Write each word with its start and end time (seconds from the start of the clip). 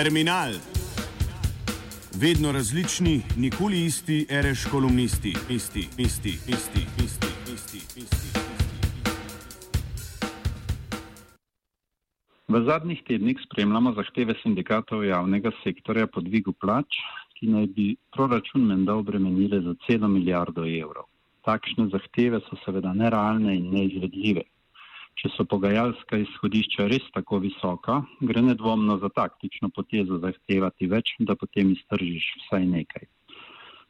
Terminal. 0.00 0.52
Vedno 2.20 2.52
različni, 2.52 3.22
nikoli 3.36 3.84
isti, 3.84 4.26
reš 4.30 4.64
kolumnisti, 4.72 5.28
isti, 5.50 5.80
isti, 5.98 6.28
isti, 6.28 6.82
isti, 7.04 7.26
isti, 7.54 8.00
isti. 8.00 8.40
V 12.48 12.62
zadnjih 12.64 13.02
tednih 13.08 13.36
spremljamo 13.44 13.92
zahteve 13.92 14.34
sindikatov 14.42 15.04
javnega 15.04 15.52
sektorja 15.64 16.06
po 16.06 16.24
dvigu 16.24 16.52
plač, 16.52 16.96
ki 17.36 17.52
naj 17.52 17.66
bi 17.66 17.96
proračun 18.16 18.64
menda 18.72 18.94
obremenile 18.94 19.60
za 19.60 19.74
celo 19.84 20.08
milijardo 20.08 20.64
evrov. 20.64 21.10
Takšne 21.44 21.90
zahteve 21.92 22.40
so 22.48 22.56
seveda 22.64 22.94
nerealne 22.96 23.52
in 23.56 23.68
neizvedljive. 23.74 24.48
Če 25.20 25.28
so 25.34 25.44
pogajalska 25.44 26.16
izhodišča 26.16 26.86
res 26.88 27.08
tako 27.12 27.42
visoka, 27.44 27.98
gre 28.24 28.40
nedvomno 28.40 28.94
za 29.02 29.10
taktično 29.12 29.68
potezo 29.76 30.16
zahtevati 30.22 30.88
več, 30.88 31.12
da 31.28 31.36
potem 31.36 31.74
iztržiš 31.74 32.28
vsaj 32.38 32.64
nekaj. 32.70 33.04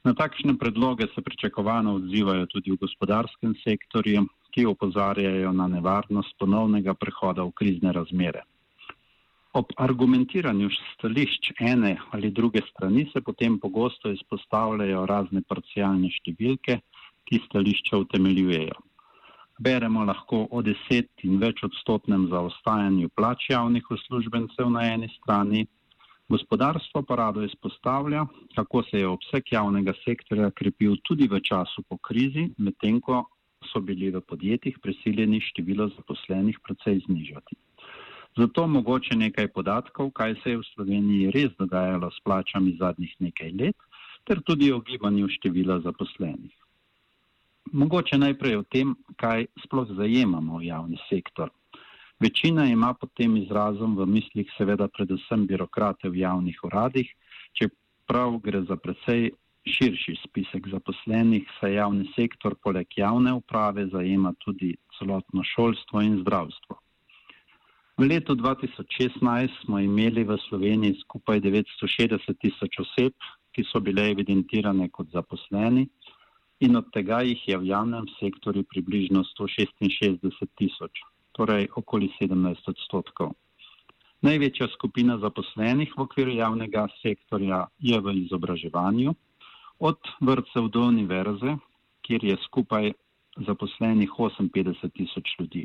Na 0.09 0.15
takšne 0.19 0.57
predloge 0.59 1.07
se 1.13 1.23
pričakovano 1.23 1.95
odzivajo 2.01 2.49
tudi 2.51 2.75
v 2.75 2.81
gospodarskem 2.83 3.55
sektorju, 3.63 4.25
ki 4.51 4.67
opozarjajo 4.73 5.55
na 5.55 5.69
nevarnost 5.71 6.35
ponovnega 6.43 6.97
prehoda 6.99 7.47
v 7.47 7.55
krizne 7.63 7.95
razmere. 7.95 8.43
Ob 9.55 9.71
argumentiranju 9.87 10.75
stališč 10.97 11.55
ene 11.63 11.95
ali 12.11 12.35
druge 12.35 12.67
strani 12.73 13.07
se 13.13 13.23
potem 13.23 13.63
pogosto 13.63 14.11
izpostavljajo 14.11 15.07
razne 15.07 15.47
parcialne 15.47 16.11
številke, 16.11 16.81
ki 17.31 17.45
stališča 17.47 18.03
utemeljujejo 18.03 18.90
beremo 19.61 20.05
lahko 20.05 20.47
o 20.51 20.63
deset 20.65 21.25
in 21.29 21.37
več 21.43 21.61
odstotnem 21.67 22.29
zaostajanju 22.33 23.11
plač 23.17 23.51
javnih 23.53 23.91
uslužbencev 23.97 24.71
na 24.73 24.87
eni 24.95 25.09
strani, 25.19 25.67
gospodarstvo 26.33 27.03
pa 27.09 27.19
rado 27.21 27.45
izpostavlja, 27.45 28.25
kako 28.57 28.83
se 28.89 29.03
je 29.03 29.11
obseg 29.11 29.53
javnega 29.53 29.93
sektorja 30.05 30.49
krepil 30.61 30.97
tudi 31.05 31.29
v 31.29 31.43
času 31.51 31.85
po 31.89 31.99
krizi, 32.09 32.47
medtem 32.59 33.03
ko 33.05 33.25
so 33.73 33.83
bili 33.85 34.09
v 34.15 34.23
podjetjih 34.25 34.79
prisiljeni 34.83 35.43
število 35.51 35.91
zaposlenih 35.97 36.63
precej 36.65 37.03
znižati. 37.05 37.59
Zato 38.39 38.67
mogoče 38.67 39.19
nekaj 39.19 39.51
podatkov, 39.53 40.13
kaj 40.17 40.39
se 40.41 40.55
je 40.55 40.63
v 40.63 40.69
Sloveniji 40.73 41.35
res 41.35 41.53
dogajalo 41.59 42.09
s 42.11 42.25
plačami 42.25 42.77
zadnjih 42.81 43.13
nekaj 43.27 43.53
let, 43.61 43.77
ter 44.25 44.41
tudi 44.41 44.73
o 44.73 44.81
gibanju 44.81 45.29
števila 45.37 45.81
zaposlenih. 45.85 46.55
Mogoče 47.73 48.19
najprej 48.19 48.57
o 48.57 48.63
tem, 48.63 48.95
kaj 49.21 49.47
sploh 49.65 49.89
zajemamo 49.97 50.59
v 50.59 50.71
javni 50.71 50.99
sektor. 51.09 51.51
Večina 52.21 52.67
ima 52.69 52.95
pod 52.95 53.13
tem 53.17 53.37
izrazom 53.37 53.97
v 53.97 54.07
mislih 54.07 54.49
seveda 54.57 54.89
predvsem 54.89 55.47
birokrate 55.47 56.09
v 56.09 56.21
javnih 56.21 56.59
uradih, 56.65 57.09
čeprav 57.57 58.37
gre 58.45 58.61
za 58.69 58.77
precej 58.77 59.31
širši 59.67 60.17
spisek 60.25 60.69
zaposlenih, 60.73 61.49
saj 61.61 61.75
javni 61.75 62.11
sektor 62.17 62.57
poleg 62.65 62.89
javne 62.97 63.33
uprave 63.33 63.87
zajema 63.93 64.33
tudi 64.45 64.75
celotno 64.99 65.45
šolstvo 65.45 66.01
in 66.05 66.21
zdravstvo. 66.21 66.77
V 68.01 68.09
letu 68.09 68.33
2016 68.33 69.65
smo 69.65 69.79
imeli 69.79 70.25
v 70.25 70.37
Sloveniji 70.49 71.01
skupaj 71.03 71.41
960 71.45 72.37
tisoč 72.41 72.79
oseb, 72.81 73.13
ki 73.53 73.65
so 73.69 73.81
bile 73.85 74.07
evidentirane 74.13 74.89
kot 74.89 75.11
zaposleni, 75.13 75.89
in 76.61 76.77
od 76.77 76.91
tega 76.93 77.23
jih 77.25 77.41
je 77.49 77.57
v 77.59 77.67
javnem 77.73 78.07
sektorju 78.19 78.65
približno 78.69 79.25
166 79.25 80.47
tisoč, 80.61 81.03
torej 81.33 81.69
okoli 81.77 82.11
17 82.21 82.69
odstotkov. 82.73 83.33
Največja 84.21 84.69
skupina 84.77 85.17
zaposlenih 85.19 85.93
v 85.97 86.03
okviru 86.05 86.33
javnega 86.37 86.85
sektorja 87.01 87.65
je 87.81 88.01
v 88.01 88.13
izobraževanju, 88.25 89.15
od 89.81 89.97
vrtcev 90.21 90.69
do 90.69 90.83
univerze, 90.93 91.57
kjer 92.05 92.25
je 92.25 92.37
skupaj 92.45 92.93
zaposlenih 93.49 94.11
58 94.19 94.91
tisoč 94.93 95.33
ljudi. 95.41 95.65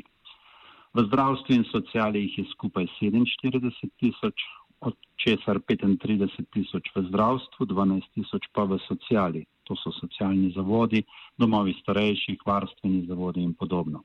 V 0.96 1.04
zdravstvu 1.04 1.54
in 1.54 1.66
sociali 1.68 2.22
jih 2.24 2.38
je 2.38 2.44
skupaj 2.54 2.88
47 2.96 3.92
tisoč, 4.00 4.46
od 4.80 4.96
česar 5.20 5.60
35 5.60 6.48
tisoč 6.52 6.88
v 6.96 7.04
zdravstvu, 7.10 7.66
12 7.68 8.08
tisoč 8.16 8.48
pa 8.56 8.64
v 8.64 8.80
sociali 8.88 9.44
to 9.66 9.76
so 9.76 9.92
socialni 10.00 10.52
zavodi, 10.54 11.02
domovi 11.38 11.74
starejših, 11.82 12.44
varstveni 12.46 13.06
zavodi 13.08 13.42
in 13.42 13.54
podobno. 13.54 14.02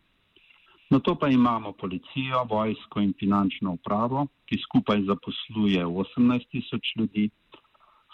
Na 0.92 1.00
to 1.00 1.16
pa 1.16 1.30
imamo 1.32 1.72
policijo, 1.72 2.44
vojsko 2.50 3.00
in 3.00 3.14
finančno 3.20 3.78
upravo, 3.78 4.26
ki 4.46 4.58
skupaj 4.60 5.06
zaposluje 5.08 5.86
18 5.86 6.48
tisoč 6.52 6.96
ljudi, 6.98 7.30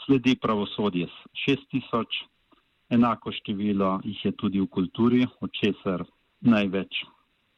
sledi 0.05 0.35
pravosodje 0.41 1.07
6 1.47 1.65
tisoč, 1.71 2.21
enako 2.89 3.31
število 3.31 3.99
jih 4.03 4.25
je 4.25 4.31
tudi 4.31 4.61
v 4.61 4.67
kulturi, 4.67 5.25
od 5.41 5.51
česar 5.51 6.03
največ 6.41 7.01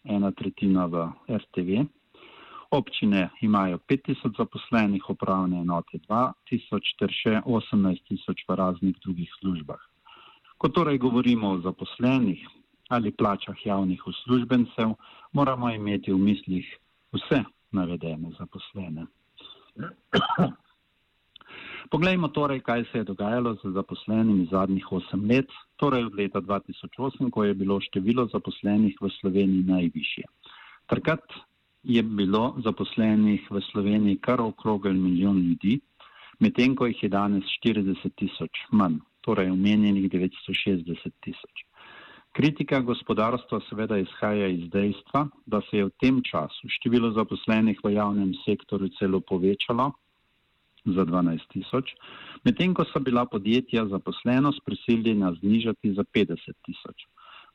ena 0.04 0.32
tretjina 0.32 0.86
v 0.86 1.10
RTV. 1.28 1.84
Občine 2.72 3.30
imajo 3.41 3.80
5000 3.90 4.38
zaposlenih, 4.38 5.09
upravne 5.09 5.62
enote 5.62 5.97
2000 6.07 6.96
ter 7.00 7.09
še 7.09 7.41
18 7.41 8.03
tisoč 8.06 8.46
v 8.46 8.56
raznih 8.56 8.96
drugih 9.02 9.31
službah. 9.40 9.81
Ko 10.57 10.69
torej 10.69 11.00
govorimo 11.02 11.56
o 11.56 11.62
zaposlenih 11.66 12.46
ali 12.90 13.12
plačah 13.12 13.57
javnih 13.66 14.07
uslužbencev, 14.07 14.94
moramo 15.34 15.69
imeti 15.69 16.13
v 16.13 16.18
mislih 16.18 16.69
vse 17.13 17.44
navedene 17.72 18.34
zaposlene. 18.38 19.06
Poglejmo 21.90 22.28
torej, 22.28 22.59
kaj 22.62 22.84
se 22.91 22.97
je 23.01 23.03
dogajalo 23.03 23.56
z 23.63 23.74
zaposlenimi 23.74 24.47
zadnjih 24.51 24.86
8 24.86 25.30
let, 25.30 25.50
torej 25.75 26.06
od 26.06 26.16
leta 26.16 26.41
2008, 26.41 27.30
ko 27.34 27.44
je 27.44 27.53
bilo 27.53 27.80
število 27.81 28.28
zaposlenih 28.30 28.97
v 29.01 29.09
Sloveniji 29.22 29.63
najvišje. 29.63 30.25
Takrat 30.86 31.25
je 31.84 32.04
bilo 32.04 32.56
zaposlenih 32.64 33.48
v 33.52 33.62
Sloveniji 33.72 34.20
kar 34.22 34.42
okrogel 34.42 34.94
milijon 34.94 35.38
ljudi, 35.38 35.80
medtem 36.40 36.76
ko 36.76 36.88
jih 36.88 37.04
je 37.04 37.10
danes 37.10 37.44
40 37.64 38.16
tisoč 38.16 38.66
manj, 38.72 39.00
torej 39.22 39.52
omenjenih 39.52 40.10
960 40.12 41.12
tisoč. 41.24 41.66
Kritika 42.32 42.80
gospodarstva 42.80 43.60
seveda 43.70 43.98
izhaja 43.98 44.48
iz 44.48 44.70
dejstva, 44.70 45.28
da 45.46 45.62
se 45.62 45.78
je 45.78 45.86
v 45.86 45.96
tem 46.00 46.22
času 46.24 46.70
število 46.78 47.12
zaposlenih 47.12 47.80
v 47.84 47.94
javnem 47.96 48.36
sektorju 48.46 48.92
celo 49.00 49.20
povečalo 49.20 49.92
za 50.86 51.06
12 51.06 51.48
tisoč, 51.52 51.96
medtem 52.46 52.74
ko 52.74 52.86
so 52.86 53.00
bila 53.00 53.26
podjetja 53.26 53.88
zaposlenost 53.88 54.62
prisiljena 54.66 55.34
znižati 55.42 55.94
za 55.94 56.04
50 56.04 56.54
tisoč. 56.66 57.08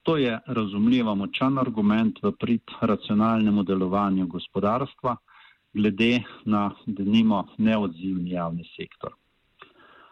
To 0.05 0.17
je 0.17 0.39
razumljivo 0.47 1.15
močan 1.15 1.59
argument 1.59 2.19
v 2.23 2.33
prid 2.41 2.73
racionalnemu 2.81 3.63
delovanju 3.63 4.27
gospodarstva, 4.27 5.17
glede 5.73 6.23
na 6.45 6.71
denimo 6.87 7.47
neodzivni 7.59 8.31
javni 8.31 8.65
sektor. 8.77 9.15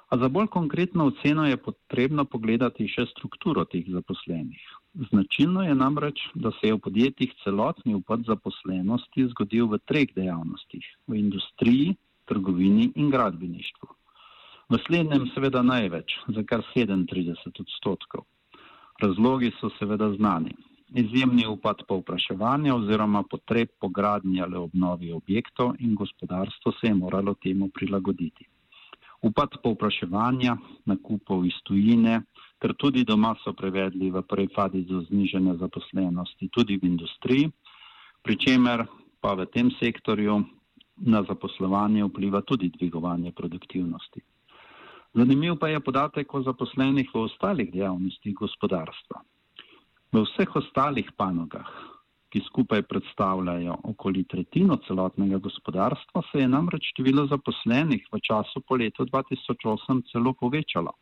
A 0.08 0.19
za 0.19 0.28
bolj 0.28 0.47
konkretno 0.47 1.06
oceno 1.06 1.44
je 1.47 1.56
potrebno 1.56 2.25
pogledati 2.25 2.88
še 2.88 3.06
strukturo 3.12 3.64
teh 3.64 3.84
zaposlenih. 3.88 4.64
Značilno 5.12 5.62
je 5.64 5.75
namreč, 5.75 6.25
da 6.34 6.52
se 6.56 6.69
je 6.69 6.75
v 6.75 6.82
podjetjih 6.88 7.36
celotni 7.44 7.94
upad 7.94 8.25
zaposlenosti 8.28 9.28
zgodil 9.31 9.70
v 9.72 9.81
treh 9.88 10.12
dejavnostih: 10.16 10.84
v 11.08 11.20
industriji, 11.20 11.97
trgovini 12.28 12.91
in 12.97 13.08
gradbeništvu. 13.12 13.88
V 14.72 14.84
slednjem 14.86 15.28
seveda 15.34 15.62
največ, 15.62 16.16
za 16.28 16.44
kar 16.49 16.64
37 16.75 17.61
odstotkov. 17.61 18.25
Razlogi 19.02 19.50
so 19.60 19.69
seveda 19.78 20.12
znani. 20.14 20.52
Izjemni 20.94 21.46
upad 21.46 21.81
povpraševanja 21.88 22.75
oziroma 22.75 23.22
potreb 23.31 23.69
po 23.81 23.88
gradnji 23.88 24.43
ali 24.43 24.56
obnovi 24.56 25.12
objektov 25.12 25.72
in 25.78 25.94
gospodarstvo 25.94 26.72
se 26.72 26.87
je 26.87 26.94
moralo 26.94 27.34
temu 27.34 27.69
prilagoditi. 27.75 28.46
Upad 29.22 29.56
povpraševanja, 29.62 30.56
nakupov 30.84 31.46
iz 31.46 31.58
tujine 31.64 32.20
ter 32.60 32.75
tudi 32.78 33.04
doma 33.04 33.34
so 33.44 33.52
prevedli 33.52 34.10
v 34.10 34.22
prvi 34.22 34.49
fazi 34.54 34.84
do 34.87 35.00
znižanja 35.08 35.56
zaposlenosti 35.64 36.48
tudi 36.48 36.78
v 36.82 36.87
industriji, 36.87 37.50
pri 38.22 38.37
čemer 38.38 38.87
pa 39.20 39.34
v 39.34 39.46
tem 39.46 39.70
sektorju 39.82 40.43
na 40.96 41.25
zaposlovanje 41.26 42.05
vpliva 42.05 42.43
tudi 42.46 42.70
dvigovanje 42.70 43.32
produktivnosti. 43.32 44.22
Zanimiv 45.14 45.59
pa 45.61 45.69
je 45.69 45.81
podatek 45.81 46.35
o 46.35 46.41
zaposlenih 46.41 47.11
v 47.12 47.26
ostalih 47.29 47.69
dejavnostih 47.69 48.32
gospodarstva. 48.32 49.20
V 50.12 50.23
vseh 50.25 50.56
ostalih 50.56 51.11
panogah, 51.17 51.69
ki 52.32 52.41
skupaj 52.47 52.81
predstavljajo 52.88 53.76
okoli 53.93 54.25
tretjino 54.25 54.79
celotnega 54.88 55.37
gospodarstva, 55.37 56.23
se 56.31 56.41
je 56.41 56.49
namreč 56.49 56.88
število 56.94 57.26
zaposlenih 57.29 58.09
v 58.09 58.20
času 58.25 58.64
po 58.64 58.81
letu 58.81 59.05
2008 59.05 60.00
celo 60.09 60.32
povečalo. 60.32 60.97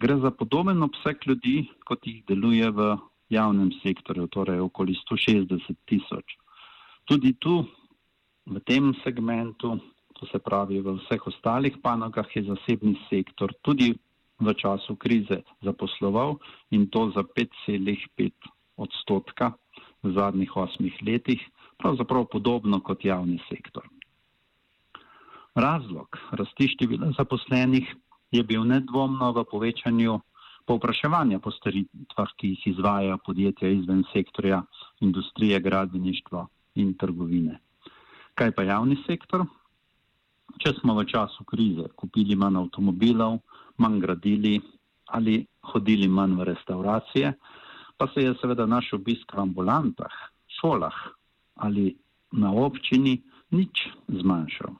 Gre 0.00 0.16
za 0.16 0.30
podoben 0.32 0.82
obseg 0.82 1.20
ljudi, 1.28 1.68
kot 1.84 2.08
jih 2.08 2.24
deluje 2.24 2.70
v 2.70 2.96
javnem 3.28 3.70
sektorju, 3.84 4.26
torej 4.32 4.64
okoli 4.64 4.96
160 4.96 5.76
tisoč. 5.84 6.36
Tudi 7.04 7.36
tu, 7.36 7.60
v 8.48 8.60
tem 8.64 8.94
segmentu, 9.04 9.76
to 10.22 10.30
se 10.30 10.38
pravi 10.38 10.78
v 10.78 10.94
vseh 11.02 11.18
ostalih 11.26 11.74
panogah, 11.82 12.30
je 12.30 12.46
zasebni 12.46 12.94
sektor 13.10 13.50
tudi 13.58 13.90
v 14.38 14.54
času 14.54 14.94
krize 14.94 15.42
zaposloval 15.58 16.38
in 16.70 16.86
to 16.86 17.10
za 17.10 17.26
5,5 17.26 18.30
odstotka 18.78 19.58
v 20.02 20.14
zadnjih 20.14 20.46
osmih 20.54 20.94
letih, 21.02 21.42
pravzaprav 21.74 22.30
podobno 22.30 22.78
kot 22.78 23.02
javni 23.02 23.42
sektor. 23.50 23.82
Razlog 25.58 26.14
rasti 26.38 26.70
števila 26.70 27.10
zaposlenih 27.18 27.90
je 28.30 28.42
bil 28.46 28.62
nedvomno 28.62 29.34
v 29.34 29.42
povečanju 29.42 30.22
povpraševanja 30.70 31.42
po 31.42 31.50
storitvah, 31.50 32.30
ki 32.38 32.54
jih 32.54 32.78
izvajajo 32.78 33.18
podjetja 33.26 33.74
izven 33.74 34.06
sektorja 34.14 34.62
industrije, 35.02 35.58
gradbeništva 35.58 36.46
in 36.78 36.94
trgovine. 36.94 37.58
Kaj 38.38 38.54
pa 38.54 38.62
javni 38.62 39.02
sektor? 39.02 39.50
Če 40.58 40.74
smo 40.80 40.94
v 40.98 41.06
času 41.08 41.44
krize 41.48 41.88
kupili 41.96 42.36
manj 42.36 42.60
avtomobilov, 42.64 43.40
manj 43.78 44.00
gradili 44.00 44.60
ali 45.12 45.40
hodili 45.72 46.08
manj 46.08 46.36
v 46.40 46.46
restauracije, 46.52 47.32
pa 47.96 48.08
se 48.12 48.22
je 48.24 48.34
seveda 48.40 48.66
naš 48.66 48.92
obisk 48.98 49.34
v 49.34 49.42
ambulantah, 49.44 50.14
šolah 50.60 50.96
ali 51.56 51.92
na 52.32 52.52
občini 52.52 53.20
nič 53.52 53.88
zmanjšal. 54.08 54.74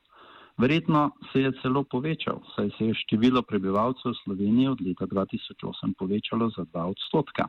Verjetno 0.59 1.11
se 1.33 1.41
je 1.41 1.53
celo 1.63 1.83
povečal, 1.85 2.41
saj 2.55 2.71
se 2.79 2.87
je 2.87 2.95
število 2.95 3.43
prebivalcev 3.43 4.15
Slovenije 4.25 4.71
od 4.71 4.81
leta 4.81 5.07
2008 5.07 5.95
povečalo 5.99 6.51
za 6.51 6.65
2 6.65 6.81
odstotka. 6.95 7.49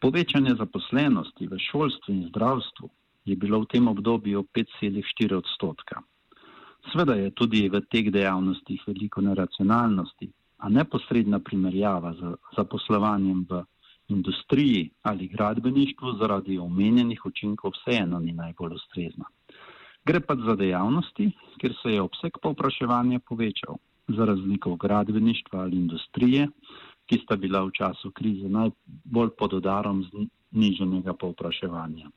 Povečanje 0.00 0.54
zaposlenosti 0.58 1.46
v 1.46 1.58
šolstvu 1.58 2.14
in 2.14 2.28
zdravstvu 2.28 2.90
je 3.24 3.36
bilo 3.36 3.60
v 3.62 3.66
tem 3.66 3.88
obdobju 3.88 4.44
5,4 4.54 5.34
odstotka. 5.34 6.02
Sveda 6.90 7.14
je 7.14 7.30
tudi 7.30 7.68
v 7.68 7.80
teh 7.86 8.10
dejavnostih 8.10 8.82
veliko 8.86 9.20
neracionalnosti, 9.20 10.30
a 10.58 10.68
neposredna 10.68 11.38
primerjava 11.38 12.12
z 12.14 12.34
zaposlovanjem 12.56 13.46
v 13.50 13.62
industriji 14.08 14.90
ali 15.02 15.28
gradbeništvu 15.28 16.16
zaradi 16.18 16.58
omenjenih 16.58 17.26
učinkov 17.26 17.72
vseeno 17.78 18.18
ni 18.18 18.32
najbolj 18.32 18.74
ustrezna. 18.74 19.24
Gre 20.04 20.20
pa 20.20 20.34
za 20.36 20.56
dejavnosti, 20.56 21.30
kjer 21.58 21.74
se 21.82 21.92
je 21.94 22.02
obseg 22.02 22.38
povpraševanja 22.42 23.20
povečal, 23.28 23.78
za 24.08 24.24
razliko 24.24 24.72
od 24.72 24.78
gradbeništva 24.78 25.60
ali 25.60 25.76
industrije, 25.76 26.48
ki 27.06 27.18
sta 27.24 27.36
bila 27.36 27.62
v 27.64 27.70
času 27.78 28.10
krize 28.10 28.48
najbolj 28.48 29.30
pod 29.38 29.52
udarom 29.52 30.02
zniženega 30.50 31.14
povpraševanja. 31.14 32.10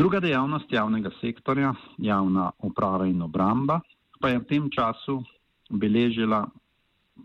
Druga 0.00 0.16
dejavnost 0.20 0.72
javnega 0.72 1.10
sektorja, 1.20 1.74
javna 1.98 2.46
uprava 2.64 3.04
in 3.06 3.20
obramba, 3.22 3.82
pa 4.20 4.30
je 4.30 4.38
v 4.38 4.44
tem 4.48 4.68
času 4.72 5.18
beležila 5.68 6.38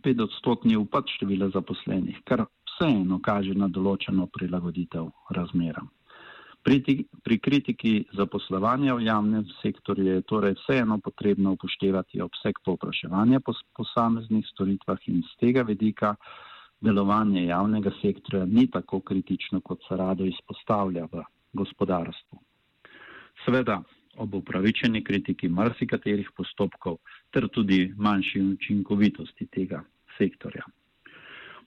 petodstotni 0.03 0.75
upad 0.75 1.07
števila 1.07 1.47
zaposlenih, 1.53 2.17
kar 2.27 2.41
vseeno 2.67 3.21
kaže 3.23 3.53
na 3.55 3.69
določeno 3.71 4.25
prilagoditev 4.27 5.07
razmeram. 5.37 5.87
Pri, 6.67 7.05
pri 7.23 7.37
kritiki 7.39 7.93
zaposlovanja 8.17 8.97
v 8.99 9.05
javnem 9.07 9.45
sektorju 9.61 10.09
je 10.09 10.25
torej 10.27 10.57
vseeno 10.59 10.97
potrebno 11.05 11.53
upoštevati 11.55 12.19
obseg 12.25 12.59
povpraševanja 12.65 13.39
po 13.39 13.55
posameznih 13.79 14.43
storitvah 14.49 15.07
in 15.13 15.21
z 15.29 15.39
tega 15.45 15.63
vedika 15.63 16.11
delovanje 16.83 17.45
javnega 17.45 17.95
sektorja 18.01 18.43
ni 18.43 18.67
tako 18.67 18.99
kritično, 18.99 19.61
kot 19.63 19.87
se 19.87 19.95
rado 19.95 20.27
izpostavlja 20.27 21.07
v 21.13 21.23
gospodarstvu. 21.55 22.44
Sveda, 23.43 23.81
ob 24.15 24.35
upravičeni 24.39 25.03
kritiki 25.03 25.49
marsikaterih 25.49 26.29
postopkov 26.37 26.97
ter 27.35 27.47
tudi 27.51 27.91
manjši 27.97 28.41
učinkovitosti 28.55 29.47
tega 29.51 29.83
sektorja. 30.17 30.63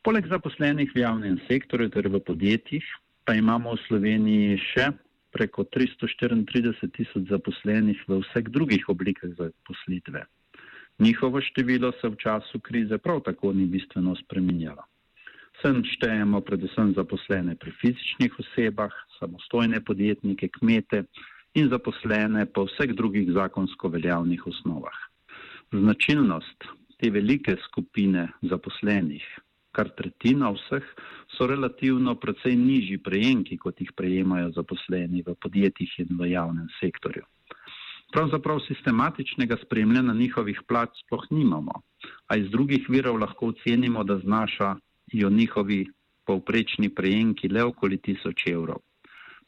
Poleg 0.02 0.28
zaposlenih 0.30 0.94
v 0.94 1.04
javnem 1.04 1.36
sektorju 1.48 1.90
ter 1.92 2.08
v 2.08 2.22
podjetjih 2.24 2.84
pa 3.28 3.34
imamo 3.36 3.74
v 3.76 3.82
Sloveniji 3.84 4.58
še 4.72 4.88
preko 5.36 5.66
334 5.68 6.88
tisoč 6.96 7.28
zaposlenih 7.28 8.00
v 8.08 8.20
vseh 8.22 8.46
drugih 8.48 8.88
oblikah 8.88 9.34
zaposlitve. 9.36 10.24
Njihovo 10.98 11.40
število 11.40 11.92
se 12.00 12.08
v 12.08 12.16
času 12.16 12.60
krize 12.60 12.98
prav 12.98 13.20
tako 13.26 13.52
ni 13.52 13.66
bistveno 13.66 14.16
spremenjalo. 14.16 14.82
Sem 15.60 15.82
štejemo 15.84 16.40
predvsem 16.40 16.94
zaposlene 16.94 17.54
pri 17.58 17.72
fizičnih 17.80 18.34
osebah, 18.38 18.94
samostojne 19.18 19.82
podjetnike, 19.84 20.48
kmete, 20.48 21.04
in 21.54 21.68
zaposlene 21.68 22.46
po 22.46 22.66
vseh 22.68 22.92
drugih 22.94 23.30
zakonsko 23.32 23.88
veljavnih 23.88 24.46
osnovah. 24.46 24.98
Značilnost 25.72 26.64
te 26.98 27.10
velike 27.10 27.56
skupine 27.68 28.28
zaposlenih, 28.42 29.24
kar 29.72 29.90
tretjina 29.96 30.50
vseh, 30.50 30.84
so 31.36 31.46
relativno 31.46 32.14
precej 32.14 32.56
nižji 32.56 32.98
prejemki, 32.98 33.58
kot 33.58 33.80
jih 33.80 33.92
prejemajo 33.96 34.50
zaposleni 34.56 35.22
v 35.26 35.34
podjetjih 35.42 35.98
in 36.04 36.16
v 36.18 36.32
javnem 36.32 36.66
sektorju. 36.80 37.24
Pravzaprav 38.12 38.62
sistematičnega 38.64 39.58
spremljanja 39.62 40.14
njihovih 40.16 40.62
plač 40.68 40.96
sploh 41.04 41.26
nimamo, 41.30 41.82
a 42.26 42.36
iz 42.36 42.50
drugih 42.50 42.88
virov 42.88 43.18
lahko 43.20 43.52
ocenimo, 43.52 44.04
da 44.04 44.18
znašajo 44.18 45.30
njihovi 45.30 45.86
povprečni 46.26 46.88
prejemki 46.88 47.48
le 47.48 47.64
okoli 47.64 47.98
tisoč 47.98 48.46
evrov. 48.50 48.80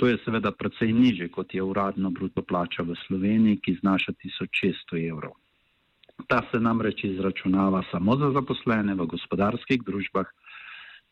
To 0.01 0.09
je 0.09 0.17
seveda 0.25 0.49
precej 0.57 0.97
niže, 0.97 1.29
kot 1.29 1.53
je 1.53 1.61
uradno 1.61 2.09
bruto 2.09 2.41
plača 2.41 2.81
v 2.89 2.97
Sloveniji, 3.05 3.61
ki 3.61 3.75
znaša 3.85 4.15
1600 4.17 4.97
evrov. 4.97 5.37
Ta 6.25 6.41
se 6.49 6.61
namreč 6.61 7.05
izračunava 7.05 7.83
samo 7.91 8.17
za 8.17 8.31
zaposlene 8.33 8.97
v 8.97 9.05
gospodarskih 9.05 9.85
družbah 9.85 10.25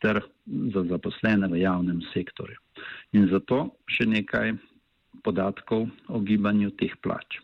ter 0.01 0.23
za 0.73 0.83
zaposlene 0.89 1.47
v 1.53 1.61
javnem 1.61 2.01
sektorju. 2.13 2.57
In 3.13 3.29
zato 3.29 3.77
še 3.85 4.09
nekaj 4.09 4.57
podatkov 5.21 5.85
o 6.09 6.23
gibanju 6.25 6.73
teh 6.73 6.97
plač. 6.97 7.37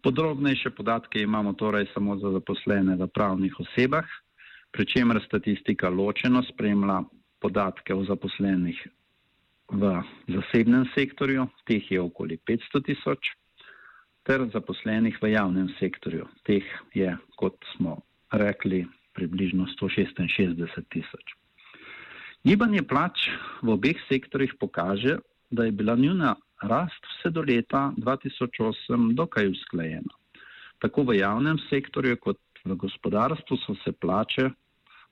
Podrobnejše 0.00 0.72
podatke 0.72 1.20
imamo 1.20 1.52
torej 1.60 1.92
samo 1.92 2.16
za 2.16 2.32
zaposlene 2.32 2.96
v 2.96 3.12
pravnih 3.12 3.60
osebah, 3.60 4.08
pri 4.72 4.84
čemer 4.88 5.20
statistika 5.28 5.92
ločeno 5.92 6.40
spremlja 6.42 7.02
podatke 7.40 7.92
o 7.92 8.04
zaposlenih 8.08 8.80
v 9.72 10.02
zasebnem 10.28 10.84
sektorju, 10.94 11.48
teh 11.68 11.84
je 11.90 12.00
okoli 12.00 12.38
500 12.46 12.84
tisoč, 12.84 13.32
ter 14.24 14.40
zaposlenih 14.52 15.16
v 15.20 15.32
javnem 15.36 15.68
sektorju, 15.78 16.28
teh 16.48 16.64
je, 16.96 17.12
kot 17.36 17.56
smo 17.76 18.00
rekli, 18.32 18.84
približno 19.14 19.68
166 19.76 20.58
tisoč. 20.90 21.26
Gibanje 22.44 22.82
plač 22.82 23.30
v 23.62 23.72
obeh 23.72 23.96
sektorjih 24.08 24.56
pokaže, 24.60 25.20
da 25.48 25.64
je 25.64 25.72
bila 25.72 25.94
njuna 25.96 26.34
rast 26.60 27.00
vse 27.14 27.30
do 27.30 27.40
leta 27.40 27.92
2008 27.96 29.14
dokaj 29.14 29.48
usklajena. 29.48 30.12
Tako 30.82 31.08
v 31.08 31.20
javnem 31.20 31.60
sektorju 31.70 32.18
kot 32.20 32.40
v 32.64 32.76
gospodarstvu 32.76 33.56
so 33.64 33.76
se 33.84 33.92
plače 33.92 34.50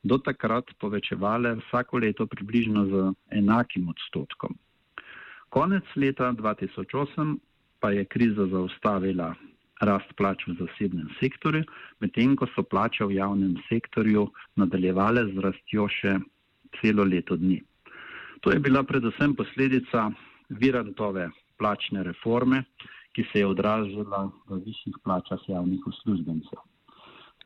do 0.03 0.19
takrat 0.19 0.67
povečevale 0.79 1.55
vsako 1.63 2.03
leto 2.03 2.27
približno 2.27 2.87
z 2.87 2.95
enakim 3.31 3.89
odstotkom. 3.89 4.59
Konec 5.49 5.85
leta 5.97 6.33
2008 6.33 7.39
pa 7.81 7.91
je 7.91 8.05
kriza 8.05 8.47
zaustavila 8.47 9.35
rast 9.83 10.15
plač 10.17 10.47
v 10.47 10.55
zasebnem 10.59 11.11
sektorju, 11.19 11.67
medtem 12.01 12.37
ko 12.39 12.47
so 12.55 12.63
plače 12.63 13.05
v 13.05 13.19
javnem 13.19 13.59
sektorju 13.69 14.29
nadaljevale 14.57 15.27
z 15.35 15.43
rastjo 15.43 15.89
še 15.91 16.19
celo 16.79 17.05
leto 17.05 17.37
dni. 17.37 17.61
To 18.43 18.51
je 18.51 18.59
bila 18.63 18.83
predvsem 18.83 19.35
posledica 19.35 20.11
virantove 20.49 21.31
plačne 21.59 22.03
reforme, 22.03 22.65
ki 23.13 23.27
se 23.31 23.43
je 23.43 23.47
odražala 23.47 24.31
v 24.49 24.63
višjih 24.65 24.97
plačah 25.05 25.43
javnih 25.49 25.87
uslužbencev. 25.87 26.72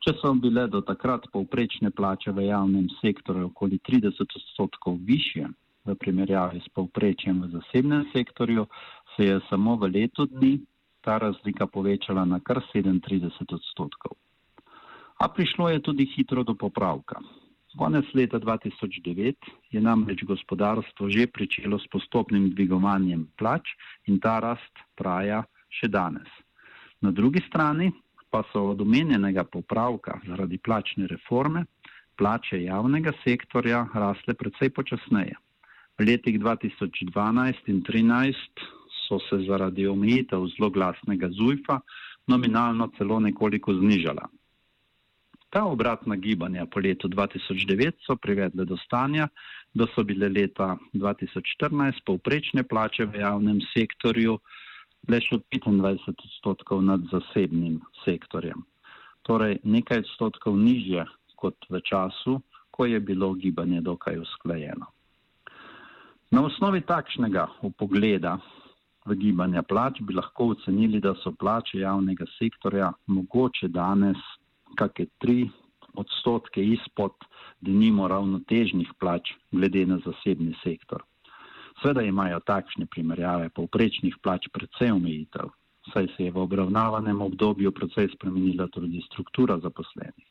Če 0.07 0.13
so 0.21 0.29
bile 0.39 0.61
do 0.71 0.79
takrat 0.87 1.25
povprečne 1.33 1.89
plače 1.91 2.31
v 2.31 2.45
javnem 2.45 2.85
sektorju 3.01 3.49
okoli 3.49 3.75
30 3.83 4.21
odstotkov 4.39 5.01
više 5.03 5.49
v 5.83 5.95
primerjavi 5.99 6.61
s 6.63 6.71
povprečjem 6.71 7.41
v 7.43 7.49
zasebnem 7.51 8.05
sektorju, 8.13 8.63
se 9.15 9.27
je 9.27 9.41
samo 9.49 9.75
v 9.75 9.89
letu 9.97 10.23
dni 10.31 10.61
ta 11.03 11.17
razlika 11.19 11.67
povečala 11.67 12.23
na 12.23 12.39
kar 12.39 12.63
37 12.71 13.51
odstotkov. 13.59 14.15
A 15.19 15.27
prišlo 15.27 15.75
je 15.75 15.83
tudi 15.83 16.07
hitro 16.15 16.47
do 16.47 16.55
popravka. 16.55 17.19
Konec 17.75 18.07
leta 18.15 18.39
2009 18.39 19.35
je 19.75 19.83
namreč 19.83 20.23
gospodarstvo 20.23 21.11
že 21.11 21.27
pričelo 21.27 21.83
s 21.83 21.87
postopnim 21.91 22.47
dvigovanjem 22.55 23.27
plač 23.35 23.75
in 24.07 24.23
ta 24.23 24.39
rast 24.39 24.71
traja 24.95 25.43
še 25.67 25.91
danes. 25.91 26.31
Na 27.03 27.11
drugi 27.11 27.43
strani 27.51 27.91
pa 28.29 28.43
so 28.51 28.63
od 28.71 28.81
omenjenega 28.81 29.43
popravka 29.43 30.19
zaradi 30.27 30.57
plačne 30.57 31.07
reforme 31.07 31.65
plače 32.17 32.63
javnega 32.63 33.11
sektorja 33.23 33.87
rasle 33.93 34.33
precej 34.33 34.69
počasneje. 34.69 35.35
V 35.97 36.05
letih 36.05 36.39
2012 36.39 37.69
in 37.73 37.81
2013 37.81 38.33
so 39.07 39.19
se 39.29 39.43
zaradi 39.47 39.87
omejitev 39.87 40.47
zloglasnega 40.57 41.29
zujfa 41.29 41.79
nominalno 42.27 42.89
celo 42.97 43.19
nekoliko 43.19 43.73
znižala. 43.73 44.27
Ta 45.49 45.63
obratna 45.63 46.15
gibanja 46.15 46.65
po 46.65 46.79
letu 46.79 47.07
2009 47.07 48.03
so 48.05 48.15
privedle 48.15 48.65
do 48.65 48.77
stanja, 48.77 49.27
da 49.73 49.87
so 49.95 50.03
bile 50.03 50.29
leta 50.29 50.75
2014 50.93 52.03
povprečne 52.05 52.63
plače 52.63 53.05
v 53.05 53.21
javnem 53.23 53.61
sektorju 53.73 54.39
le 55.07 55.19
še 55.23 55.39
25 55.53 56.09
odstotkov 56.11 56.83
nad 56.83 57.03
zasebnim 57.11 57.79
sektorjem. 58.03 58.65
Torej 59.27 59.59
nekaj 59.63 60.03
odstotkov 60.05 60.57
nižje 60.59 61.05
kot 61.35 61.55
v 61.69 61.81
času, 61.81 62.39
ko 62.71 62.85
je 62.85 62.99
bilo 62.99 63.33
gibanje 63.33 63.81
dokaj 63.81 64.19
usklajeno. 64.19 64.87
Na 66.31 66.43
osnovi 66.43 66.81
takšnega 66.83 67.47
upogleda 67.63 68.37
v 69.07 69.15
gibanja 69.15 69.63
plač 69.63 70.01
bi 70.03 70.13
lahko 70.13 70.51
ocenili, 70.53 70.99
da 70.99 71.15
so 71.23 71.31
plače 71.31 71.79
javnega 71.79 72.27
sektorja 72.35 72.91
mogoče 73.07 73.71
danes 73.71 74.19
kakšne 74.75 75.07
tri 75.23 75.37
odstotke 75.97 76.61
izpod 76.61 77.15
denimo 77.61 78.07
ravnotežnih 78.07 78.91
plač 78.99 79.31
glede 79.51 79.85
na 79.85 79.97
zasebni 80.05 80.53
sektor. 80.63 81.01
Sveda 81.81 82.01
imajo 82.01 82.39
takšne 82.39 82.87
primerjave 82.89 83.49
povprečnih 83.49 84.15
plač 84.23 84.47
predvsej 84.53 84.91
omejitev, 84.91 85.51
saj 85.93 86.07
se 86.15 86.25
je 86.25 86.31
v 86.31 86.41
obravnavanem 86.41 87.21
obdobju 87.21 87.71
precej 87.71 88.09
spremenila 88.15 88.67
tudi 88.73 89.01
struktura 89.05 89.59
zaposlenih. 89.61 90.25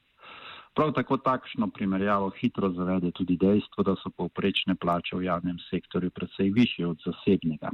Prav 0.76 0.92
tako 0.92 1.16
takšno 1.16 1.70
primerjavo 1.72 2.30
hitro 2.36 2.68
zavede 2.76 3.10
tudi 3.10 3.36
dejstvo, 3.40 3.84
da 3.86 3.94
so 3.96 4.10
povprečne 4.10 4.74
plače 4.74 5.16
v 5.16 5.24
javnem 5.24 5.58
sektorju 5.70 6.10
precej 6.10 6.50
više 6.52 6.86
od 6.86 6.98
zasebnega. 7.06 7.70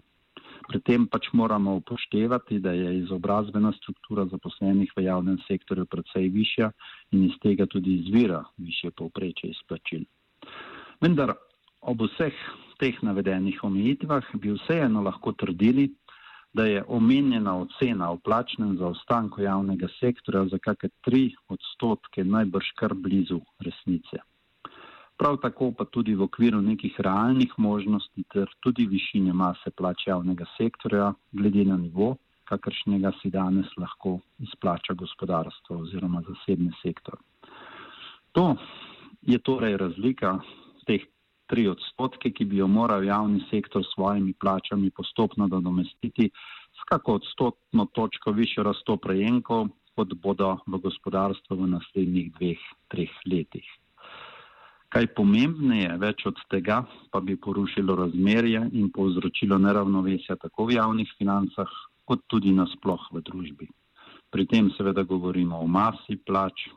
Pri 0.69 0.81
tem 0.87 1.07
pač 1.11 1.27
moramo 1.33 1.75
upoštevati, 1.81 2.61
da 2.63 2.73
je 2.73 2.99
izobrazbena 2.99 3.73
struktura 3.73 4.27
zaposlenih 4.31 4.93
v 4.97 5.05
javnem 5.09 5.39
sektorju 5.49 5.87
precej 5.87 6.29
višja 6.29 6.71
in 7.11 7.25
iz 7.25 7.35
tega 7.43 7.67
tudi 7.67 7.97
izvira 7.99 8.45
više 8.59 8.91
povpreče 8.91 9.51
izplačil. 9.51 10.05
Vendar 11.01 11.35
ob 11.81 12.07
vseh 12.07 12.37
teh 12.83 12.99
navedenih 13.07 13.61
omejitvah 13.63 14.33
bi 14.43 14.51
vseeno 14.57 15.05
lahko 15.07 15.33
trdili, 15.39 15.85
da 16.53 16.65
je 16.67 16.83
omenjena 16.89 17.55
ocena 17.59 18.11
o 18.11 18.17
plačnem 18.19 18.75
zaostanku 18.79 19.43
javnega 19.43 19.87
sektorja 20.01 20.49
za 20.51 20.59
kakšne 20.59 20.91
tri 21.07 21.23
odstotke 21.49 22.25
najbrž 22.25 22.73
kar 22.81 22.95
blizu 22.95 23.39
resnice. 23.65 24.19
Prav 25.17 25.39
tako 25.45 25.71
pa 25.79 25.85
tudi 25.85 26.17
v 26.19 26.27
okviru 26.27 26.61
nekih 26.61 26.99
realnih 26.99 27.55
možnosti 27.57 28.25
ter 28.35 28.51
tudi 28.61 28.89
višine 28.91 29.33
mase 29.33 29.71
plač 29.71 30.09
javnega 30.11 30.45
sektorja 30.57 31.13
glede 31.33 31.65
na 31.71 31.77
nivo, 31.77 32.17
kakršnega 32.51 33.13
si 33.23 33.31
danes 33.31 33.71
lahko 33.79 34.19
izplača 34.43 34.99
gospodarstvo 34.99 35.79
oziroma 35.87 36.25
zasebni 36.27 36.73
sektor. 36.83 37.15
To 38.33 38.57
je 39.23 39.39
torej 39.39 39.77
razlika 39.77 40.41
teh 40.87 41.07
tri 41.53 41.67
odstotke, 41.69 42.33
ki 42.33 42.47
bi 42.49 42.63
jo 42.63 42.67
moral 42.67 43.05
javni 43.05 43.43
sektor 43.51 43.85
s 43.85 43.93
svojimi 43.93 44.33
plačami 44.41 44.91
postopno 44.91 45.47
nadomestiti 45.53 46.31
s 46.73 46.89
kako 46.89 47.19
odstotno 47.21 47.87
točko 47.93 48.33
više 48.33 48.63
rasto 48.63 48.97
prejemkov, 48.97 49.69
kot 49.97 50.15
bodo 50.25 50.57
v 50.67 50.81
gospodarstvu 50.81 51.57
v 51.61 51.69
naslednjih 51.75 52.33
dveh, 52.39 52.65
treh 52.89 53.13
letih. 53.29 53.69
Kaj 54.93 55.13
pomembneje 55.17 55.93
več 56.01 56.25
od 56.29 56.41
tega, 56.53 56.83
pa 57.13 57.21
bi 57.21 57.37
porušilo 57.37 57.97
razmerje 58.01 58.65
in 58.73 58.89
povzročilo 58.93 59.61
neravnovesja 59.61 60.37
tako 60.41 60.69
v 60.69 60.81
javnih 60.81 61.13
financah, 61.21 61.69
kot 62.09 62.25
tudi 62.33 62.53
nasploh 62.57 63.09
v 63.13 63.21
družbi. 63.29 63.69
Pri 64.33 64.49
tem 64.49 64.73
seveda 64.77 65.05
govorimo 65.05 65.61
o 65.61 65.69
masi 65.69 66.17
plač, 66.17 66.69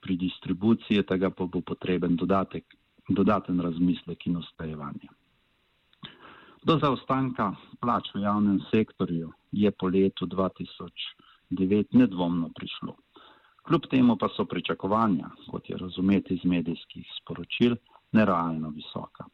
pri 0.00 0.16
distribuciji 0.16 1.04
tega 1.08 1.30
pa 1.30 1.44
bo 1.44 1.60
potreben 1.60 2.16
dodatek 2.16 2.64
dodaten 3.08 3.60
razmislek 3.60 4.26
in 4.26 4.36
ustajevanje. 4.36 5.08
Do 6.62 6.78
zaostanka 6.78 7.52
plač 7.80 8.12
v 8.14 8.22
javnem 8.22 8.60
sektorju 8.70 9.32
je 9.52 9.70
po 9.70 9.88
letu 9.88 10.26
2009 10.26 11.96
nedvomno 11.98 12.50
prišlo. 12.54 12.96
Kljub 13.62 13.86
temu 13.90 14.16
pa 14.18 14.28
so 14.36 14.44
pričakovanja, 14.44 15.30
kot 15.50 15.70
je 15.70 15.76
razumeti 15.76 16.34
iz 16.34 16.44
medijskih 16.44 17.06
sporočil, 17.20 17.76
nerealno 18.12 18.70
visoka. 18.70 19.26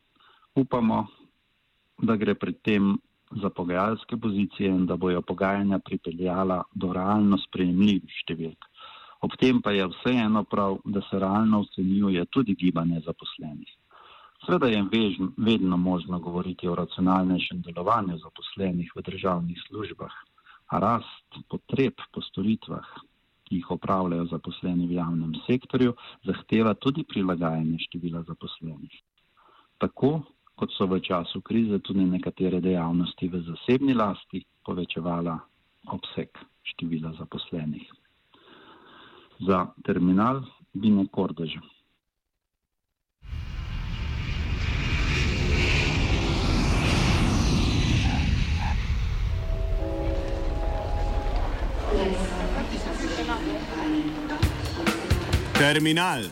Upamo, 0.55 1.07
da 1.99 2.17
gre 2.17 2.35
pri 2.35 2.53
tem 2.53 2.97
za 3.31 3.51
pogajalske 3.51 4.17
pozicije 4.17 4.69
in 4.69 4.87
da 4.87 4.97
bojo 4.97 5.23
pogajanja 5.23 5.79
pripeljala 5.79 6.63
do 6.75 6.93
realno 6.93 7.39
sprejemljivih 7.39 8.21
številk. 8.23 8.69
Ob 9.21 9.35
tem 9.37 9.59
pa 9.63 9.73
je 9.75 9.87
vseeno 9.91 10.45
prav, 10.45 10.79
da 10.85 11.01
se 11.11 11.19
realno 11.19 11.61
ocenjuje 11.61 12.25
tudi 12.25 12.55
gibanje 12.55 13.01
zaposlenih. 13.07 13.73
Sveda 14.47 14.67
je 14.67 14.85
vedno 15.37 15.77
možno 15.77 16.19
govoriti 16.19 16.69
o 16.69 16.75
racionalnejšem 16.75 17.63
delovanju 17.63 18.19
zaposlenih 18.19 18.93
v 18.97 19.03
državnih 19.03 19.59
službah, 19.67 20.15
a 20.69 20.79
rast 20.79 21.41
potreb 21.51 21.99
po 22.13 22.23
storitvah, 22.23 22.87
ki 23.45 23.59
jih 23.59 23.71
opravljajo 23.71 24.29
zaposleni 24.31 24.87
v 24.87 25.01
javnem 25.01 25.35
sektorju, 25.47 25.95
zahteva 26.25 26.75
tudi 26.75 27.03
prilagajanje 27.05 27.79
števila 27.89 28.23
zaposlenih. 28.23 28.95
Tako 29.79 30.21
kot 30.55 30.71
so 30.77 30.87
v 30.87 31.01
času 31.01 31.41
krize 31.41 31.79
tudi 31.79 32.07
nekatere 32.07 32.61
dejavnosti 32.61 33.29
v 33.29 33.43
zasebni 33.51 33.95
lasti 33.95 34.45
povečevala 34.67 35.39
obseg 35.95 36.39
števila 36.63 37.17
zaposlenih 37.19 37.98
za 39.39 39.67
terminal 39.85 40.43
Bine 40.73 41.07
Kordeža. 41.13 41.61
Terminal. 55.59 56.23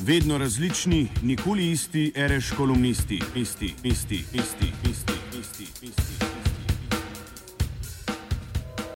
Vedno 0.00 0.38
različni, 0.38 1.08
nikoli 1.22 1.70
isti, 1.70 2.12
reš 2.16 2.50
kolumnisti, 2.56 3.20
isti, 3.34 3.74
isti, 3.84 4.14
isti, 4.14 4.32
isti, 4.32 4.72
isti, 4.90 5.12
isti. 5.40 5.86
isti. 5.86 6.23